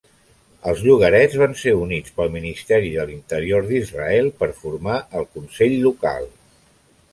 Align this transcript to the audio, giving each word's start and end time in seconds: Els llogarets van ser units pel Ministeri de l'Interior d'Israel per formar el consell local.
Els 0.69 0.79
llogarets 0.85 1.35
van 1.41 1.53
ser 1.63 1.73
units 1.81 2.15
pel 2.15 2.31
Ministeri 2.37 2.89
de 2.95 3.05
l'Interior 3.11 3.69
d'Israel 3.69 4.33
per 4.43 4.51
formar 4.65 4.99
el 5.23 5.31
consell 5.39 5.81
local. 5.87 6.29